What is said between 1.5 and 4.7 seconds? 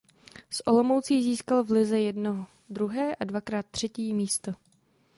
v lize jednou druhé a dvakrát třetí místo.